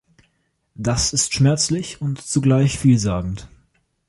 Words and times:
Das 0.73 1.13
ist 1.13 1.31
schmerzlich 1.35 2.01
und 2.01 2.19
zugleich 2.21 2.79
vielsagend. 2.79 3.47